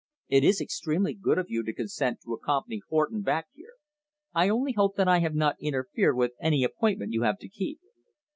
It 0.29 0.43
is 0.43 0.59
extremely 0.59 1.13
good 1.13 1.37
of 1.37 1.51
you 1.51 1.61
to 1.61 1.73
consent 1.75 2.21
to 2.21 2.33
accompany 2.33 2.81
Horton 2.89 3.21
back 3.21 3.49
here. 3.53 3.73
I 4.33 4.49
only 4.49 4.71
hope 4.71 4.95
that 4.95 5.07
I 5.07 5.19
have 5.19 5.35
not 5.35 5.57
interfered 5.61 6.15
with 6.17 6.31
any 6.41 6.63
appointment 6.63 7.13
you 7.13 7.21
have 7.21 7.37
to 7.37 7.47
keep." 7.47 7.79